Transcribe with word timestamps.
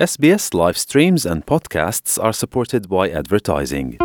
SBS 0.00 0.54
live 0.54 0.78
streams 0.78 1.26
and 1.26 1.44
podcasts 1.44 2.18
are 2.18 2.32
supported 2.32 2.88
by 2.88 3.10
advertising. 3.12 4.00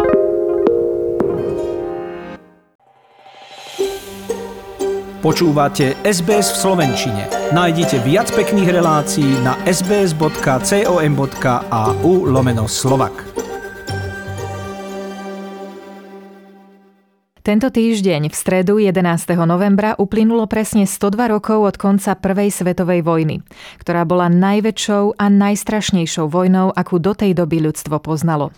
Počúvate 5.23 5.95
SBS 6.03 6.51
v 6.51 6.57
Slovenčine. 6.59 7.31
Nájdite 7.55 8.03
viac 8.03 8.27
pekných 8.27 8.75
relácií 8.75 9.39
na 9.39 9.55
sbs.com.au 9.63 11.15
lomeno 12.27 12.67
slovak. 12.67 13.34
Tento 17.45 17.69
týždeň 17.69 18.25
v 18.25 18.35
stredu 18.35 18.81
11. 18.81 19.05
novembra 19.45 19.93
uplynulo 20.01 20.49
presne 20.49 20.89
102 20.89 21.29
rokov 21.29 21.61
od 21.61 21.77
konca 21.77 22.17
Prvej 22.17 22.49
svetovej 22.49 23.05
vojny, 23.05 23.45
ktorá 23.77 24.01
bola 24.01 24.33
najväčšou 24.33 25.13
a 25.13 25.29
najstrašnejšou 25.29 26.25
vojnou, 26.25 26.73
akú 26.73 26.97
do 26.97 27.13
tej 27.13 27.37
doby 27.37 27.61
ľudstvo 27.61 28.01
poznalo. 28.01 28.49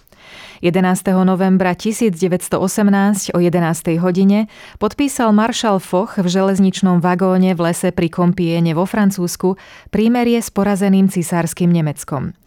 11. 0.63 1.03
novembra 1.27 1.76
1918 1.76 3.35
o 3.35 3.43
11. 3.43 3.99
hodine 3.99 4.48
podpísal 4.79 5.35
maršal 5.35 5.84
Foch 5.84 6.15
v 6.15 6.23
železničnom 6.23 7.04
vagóne 7.04 7.59
v 7.59 7.67
lese 7.67 7.91
pri 7.91 8.07
Kompiene 8.07 8.71
vo 8.71 8.88
Francúzsku 8.88 9.59
prímerie 9.91 10.40
s 10.40 10.48
porazeným 10.48 11.12
cisárskym 11.12 11.76
Nemeckom. 11.76 12.46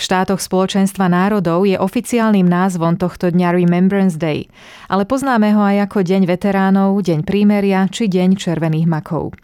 Štátoch 0.00 0.40
spoločenstva 0.40 1.12
národov 1.12 1.68
je 1.68 1.76
oficiálnym 1.76 2.48
názvom 2.48 2.96
tohto 2.96 3.28
dňa 3.28 3.52
Remembrance 3.52 4.16
Day, 4.16 4.48
ale 4.88 5.04
poznáme 5.04 5.52
ho 5.52 5.60
aj 5.60 5.92
ako 5.92 6.00
Deň 6.00 6.24
veteránov, 6.24 7.04
Deň 7.04 7.20
prímeria 7.28 7.84
či 7.84 8.08
Deň 8.08 8.32
červených 8.40 8.88
makov. 8.88 9.36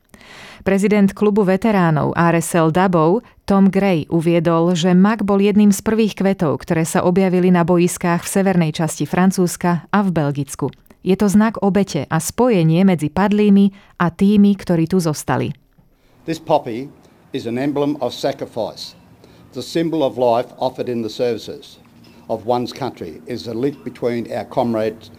Prezident 0.64 1.12
klubu 1.12 1.44
veteránov 1.44 2.16
RSL 2.16 2.72
Dabov 2.72 3.20
Tom 3.44 3.68
Gray 3.68 4.08
uviedol, 4.08 4.72
že 4.72 4.96
mak 4.96 5.28
bol 5.28 5.38
jedným 5.44 5.70
z 5.70 5.78
prvých 5.84 6.16
kvetov, 6.18 6.64
ktoré 6.64 6.88
sa 6.88 7.04
objavili 7.04 7.52
na 7.52 7.62
boiskách 7.62 8.24
v 8.24 8.32
severnej 8.40 8.72
časti 8.72 9.04
Francúzska 9.04 9.86
a 9.92 9.98
v 10.02 10.08
Belgicku. 10.08 10.72
Je 11.04 11.14
to 11.14 11.28
znak 11.28 11.60
obete 11.60 12.08
a 12.08 12.16
spojenie 12.16 12.82
medzi 12.82 13.12
padlými 13.12 13.70
a 14.00 14.08
tými, 14.08 14.56
ktorí 14.56 14.88
tu 14.88 14.98
zostali. 15.04 15.52
This 16.24 16.40
poppy 16.40 16.88
is 17.36 17.44
an 17.44 17.60
emblem 17.60 17.94
of 18.00 18.10
sacrifice 18.16 18.98
the 19.52 19.62
symbol 19.62 20.02
of 20.02 20.18
life 20.18 20.52
offered 20.58 20.88
in 20.88 21.02
the 21.02 21.12
services 21.12 21.78
of 22.28 22.46
one's 22.46 22.72
country 22.72 23.22
is 23.26 23.46
a 23.46 23.54
link 23.54 23.84
between 23.84 24.30
our 24.32 24.44
comrades 24.44 25.10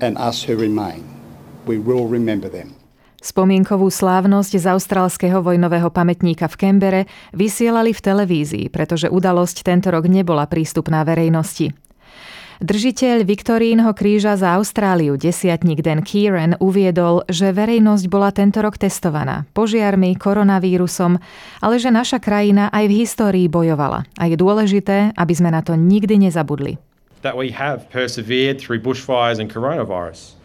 and 0.00 0.16
us 0.18 0.42
who 0.42 0.56
remain. 0.56 1.04
We 1.66 1.78
will 1.78 2.06
remember 2.06 2.48
them. 2.48 2.74
Spomienkovú 3.26 3.90
slávnosť 3.90 4.52
z 4.54 4.66
austrálskeho 4.70 5.42
vojnového 5.42 5.90
pamätníka 5.90 6.46
v 6.46 6.56
Kembere 6.62 7.02
vysielali 7.34 7.90
v 7.90 8.04
televízii, 8.04 8.66
pretože 8.70 9.10
udalosť 9.10 9.66
tento 9.66 9.90
rok 9.90 10.06
nebola 10.06 10.46
prístupná 10.46 11.02
verejnosti. 11.02 11.74
Držiteľ 12.56 13.28
Viktorínho 13.28 13.92
kríža 13.92 14.32
za 14.40 14.56
Austráliu, 14.56 15.20
desiatník 15.20 15.84
Dan 15.84 16.00
Kieran, 16.00 16.56
uviedol, 16.56 17.28
že 17.28 17.52
verejnosť 17.52 18.08
bola 18.08 18.32
tento 18.32 18.64
rok 18.64 18.80
testovaná 18.80 19.44
požiarmi, 19.52 20.16
koronavírusom, 20.16 21.20
ale 21.60 21.76
že 21.76 21.92
naša 21.92 22.16
krajina 22.16 22.72
aj 22.72 22.88
v 22.88 22.96
histórii 23.04 23.46
bojovala 23.52 24.08
a 24.16 24.24
je 24.24 24.40
dôležité, 24.40 25.12
aby 25.20 25.34
sme 25.36 25.52
na 25.52 25.60
to 25.60 25.76
nikdy 25.76 26.16
nezabudli. 26.16 26.80
That 27.20 27.36
we 27.36 27.52
have 27.52 27.92
persevered 27.92 28.56
through 28.56 28.80
bushfires 28.80 29.36
and 29.36 29.52
coronavirus, 29.52 30.40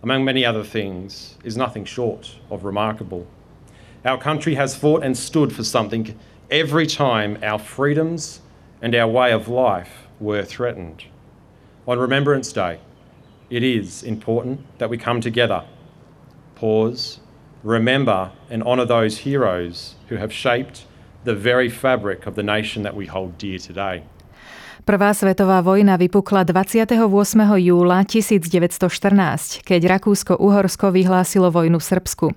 among 0.00 0.24
many 0.24 0.48
other 0.48 0.64
things, 0.64 1.36
is 1.44 1.60
nothing 1.60 1.84
short 1.84 2.40
of 2.48 2.64
remarkable. 2.64 3.28
Our 4.08 4.16
country 4.16 4.56
has 4.56 4.72
fought 4.72 5.04
and 5.04 5.12
stood 5.12 5.52
for 5.52 5.60
something 5.60 6.16
every 6.48 6.88
time 6.88 7.36
our 7.44 7.60
freedoms 7.60 8.40
and 8.80 8.96
our 8.96 9.12
way 9.12 9.28
of 9.36 9.44
life 9.44 10.08
were 10.24 10.40
threatened. 10.40 11.04
On 11.86 11.98
Remembrance 11.98 12.52
Day, 12.52 12.78
it 13.48 13.62
is 13.62 14.02
important 14.02 14.60
that 14.78 14.90
we 14.90 14.98
come 14.98 15.20
together, 15.20 15.64
pause, 16.54 17.20
remember, 17.64 18.30
and 18.50 18.62
honour 18.62 18.84
those 18.84 19.24
heroes 19.24 19.96
who 20.08 20.16
have 20.16 20.32
shaped 20.32 20.84
the 21.24 21.34
very 21.34 21.68
fabric 21.68 22.26
of 22.26 22.34
the 22.34 22.42
nation 22.42 22.82
that 22.82 22.94
we 22.94 23.06
hold 23.06 23.38
dear 23.38 23.58
today. 23.58 24.02
Prvá 24.84 25.12
svetová 25.12 25.60
vojna 25.60 25.96
vypukla 26.00 26.44
28. 26.44 26.96
júla 27.60 28.04
1914, 28.08 29.60
keď 29.60 29.80
Rakúsko-Uhorsko 29.96 30.88
vyhlásilo 30.88 31.52
vojnu 31.52 31.76
Srbsku. 31.80 32.32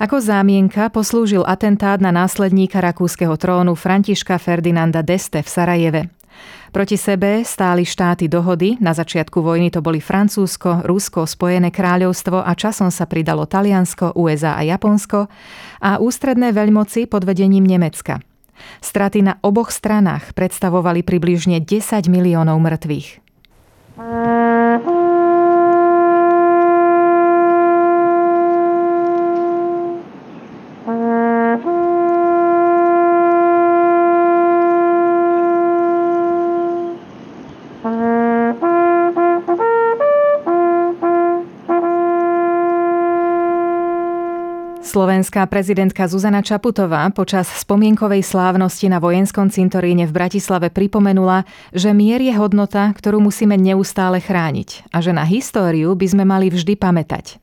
Ako 0.00 0.16
zámienka 0.20 0.88
poslúžil 0.88 1.44
atentát 1.44 2.00
na 2.00 2.12
následníka 2.12 2.80
rakúskeho 2.80 3.36
trónu 3.36 3.76
Františka 3.76 4.40
Ferdinanda 4.40 5.04
d'Este 5.04 5.40
v 5.44 5.48
Sarajeve. 5.48 6.02
Proti 6.68 7.00
sebe 7.00 7.42
stáli 7.48 7.88
štáty 7.88 8.28
dohody, 8.28 8.76
na 8.76 8.92
začiatku 8.92 9.40
vojny 9.40 9.72
to 9.72 9.80
boli 9.80 10.04
Francúzsko, 10.04 10.84
Rusko, 10.84 11.24
Spojené 11.24 11.72
kráľovstvo 11.72 12.44
a 12.44 12.52
časom 12.52 12.92
sa 12.92 13.08
pridalo 13.08 13.48
Taliansko, 13.48 14.12
USA 14.20 14.60
a 14.60 14.62
Japonsko 14.62 15.32
a 15.80 15.90
ústredné 15.96 16.52
veľmoci 16.52 17.08
pod 17.08 17.24
vedením 17.24 17.64
Nemecka. 17.64 18.20
Straty 18.84 19.24
na 19.24 19.40
oboch 19.40 19.70
stranách 19.70 20.36
predstavovali 20.36 21.06
približne 21.06 21.62
10 21.62 22.10
miliónov 22.10 22.58
mŕtvych. 22.60 23.08
Slovenská 44.98 45.46
prezidentka 45.46 46.10
Zuzana 46.10 46.42
Čaputová 46.42 47.06
počas 47.14 47.46
spomienkovej 47.46 48.18
slávnosti 48.26 48.90
na 48.90 48.98
vojenskom 48.98 49.46
cintoríne 49.46 50.10
v 50.10 50.10
Bratislave 50.10 50.74
pripomenula, 50.74 51.46
že 51.70 51.94
mier 51.94 52.18
je 52.18 52.34
hodnota, 52.34 52.90
ktorú 52.98 53.22
musíme 53.22 53.54
neustále 53.54 54.18
chrániť 54.18 54.90
a 54.90 54.98
že 54.98 55.14
na 55.14 55.22
históriu 55.22 55.94
by 55.94 56.02
sme 56.02 56.26
mali 56.26 56.50
vždy 56.50 56.74
pamätať. 56.74 57.38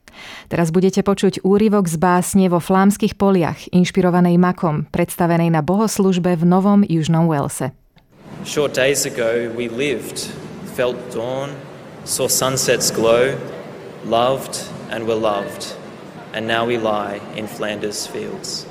Teraz 0.52 0.68
budete 0.68 1.00
počuť 1.00 1.48
úryvok 1.48 1.88
z 1.88 1.96
básne 1.96 2.52
vo 2.52 2.60
flámskych 2.60 3.16
poliach, 3.16 3.72
inšpirovanej 3.72 4.36
makom, 4.36 4.92
predstavenej 4.92 5.48
na 5.48 5.64
bohoslužbe 5.64 6.36
v 6.36 6.44
Novom 6.44 6.84
Južnom 6.84 7.32
Walese. 7.32 7.72
Short 8.44 8.76
days 8.76 9.08
ago 9.08 9.48
we 9.56 9.72
lived, 9.72 10.28
felt 10.76 11.00
dawn, 11.16 11.56
saw 12.04 12.28
sunsets 12.28 12.92
glow, 12.92 13.32
loved 14.04 14.60
and 14.92 15.08
were 15.08 15.16
loved 15.16 15.85
and 16.36 16.44
now 16.44 16.68
we 16.68 16.76
lie 16.76 17.24
in 17.40 17.48
Flanders 17.48 18.04
fields. 18.04 18.68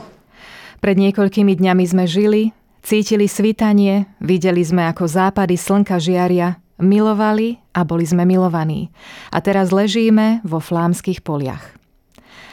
Pred 0.85 1.01
niekoľkými 1.01 1.57
dňami 1.57 1.85
sme 1.89 2.05
žili, 2.05 2.53
cítili 2.85 3.25
svitanie, 3.25 4.05
videli 4.21 4.61
sme 4.61 4.85
ako 4.93 5.09
západy 5.09 5.57
slnka 5.57 5.97
žiaria, 5.97 6.61
milovali 6.77 7.57
a 7.73 7.89
boli 7.89 8.05
sme 8.05 8.29
milovaní. 8.29 8.93
A 9.33 9.41
teraz 9.41 9.73
ležíme 9.73 10.45
vo 10.45 10.61
flámskych 10.61 11.25
poliach. 11.25 11.65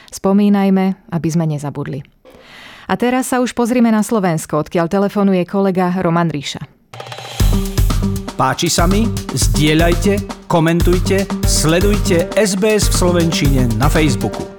Spomínajme, 0.08 0.96
aby 1.12 1.28
sme 1.28 1.44
nezabudli. 1.44 2.00
A 2.88 2.96
teraz 2.96 3.28
sa 3.28 3.44
už 3.44 3.52
pozrime 3.52 3.92
na 3.92 4.00
Slovensko, 4.00 4.64
odkiaľ 4.64 4.88
telefonuje 4.88 5.44
kolega 5.44 5.92
Roman 6.00 6.32
Ríša. 6.32 6.64
Páči 8.32 8.72
sa 8.72 8.88
mi? 8.88 9.04
Zdieľajte, 9.32 10.48
komentujte, 10.48 11.28
sledujte 11.44 12.32
SBS 12.32 12.88
v 12.88 12.94
Slovenčine 12.96 13.62
na 13.76 13.92
Facebooku. 13.92 14.51